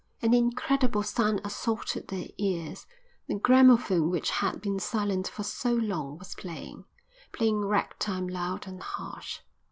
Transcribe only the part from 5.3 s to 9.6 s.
so long was playing, playing ragtime loud and harsh.